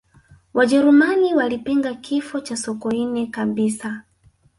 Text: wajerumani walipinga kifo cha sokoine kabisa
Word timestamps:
wajerumani 0.53 1.33
walipinga 1.33 1.93
kifo 1.93 2.39
cha 2.39 2.57
sokoine 2.57 3.27
kabisa 3.27 4.03